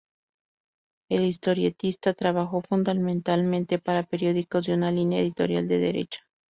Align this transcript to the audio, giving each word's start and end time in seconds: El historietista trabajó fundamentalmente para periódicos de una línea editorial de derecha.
El 1.11 1.25
historietista 1.25 2.15
trabajó 2.15 2.63
fundamentalmente 2.63 3.77
para 3.77 4.01
periódicos 4.01 4.65
de 4.65 4.73
una 4.73 4.89
línea 4.89 5.19
editorial 5.19 5.67
de 5.67 5.77
derecha. 5.77 6.21